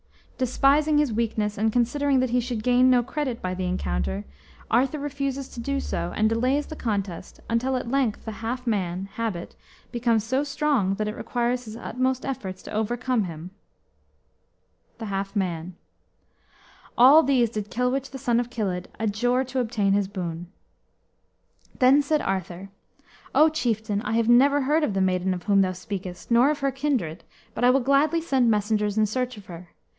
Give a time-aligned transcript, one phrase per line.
[0.39, 4.25] Despising his weakness, and considering that he should gain no credit by the encounter,
[4.71, 9.05] Arthur refuses to do so, and delays the contest until at length the half man
[9.13, 9.55] (Habit)
[9.91, 13.51] becomes so strong that it requires his utmost efforts to overcome him.]
[14.97, 15.75] the half man."
[16.97, 20.47] All these did Kilwich, the son of Kilydd, adjure to obtain his boon.
[21.77, 22.69] Then said Arthur,
[23.35, 26.61] "O chieftain, I have never heard of the maiden of whom thou speakest, nor of
[26.61, 27.23] her kindred,
[27.53, 29.69] but I will gladly send messengers in search of her.